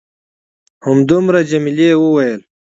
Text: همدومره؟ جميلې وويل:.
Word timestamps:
همدومره؟ 0.85 1.39
جميلې 1.49 1.89
وويل:. 2.01 2.39